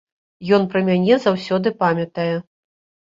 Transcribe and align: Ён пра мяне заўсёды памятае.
Ён 0.57 0.63
пра 0.69 0.79
мяне 0.87 1.17
заўсёды 1.25 1.73
памятае. 1.83 2.31